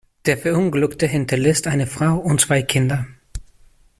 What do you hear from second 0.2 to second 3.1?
Der Verunglückte hinterlässt eine Frau und zwei Kinder.